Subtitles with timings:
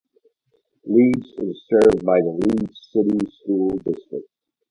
[0.83, 4.27] Leeds is served by the Leeds City School District.